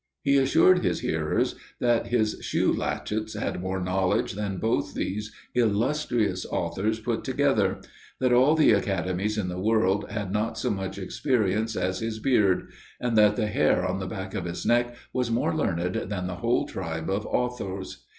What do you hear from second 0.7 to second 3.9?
his hearers, that his shoe latchets had more